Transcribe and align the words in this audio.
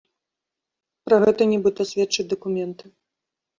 Пра 1.09 1.19
гэта, 1.25 1.41
нібыта, 1.53 1.81
сведчаць 1.93 2.29
дакументы. 2.35 2.85